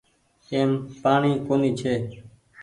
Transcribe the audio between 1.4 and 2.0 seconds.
ڪونيٚ ڇي۔